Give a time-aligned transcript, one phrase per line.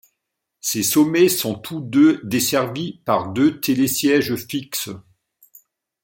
[0.61, 4.89] Ces sommets sont tous deux desservis par deux télésièges fixes.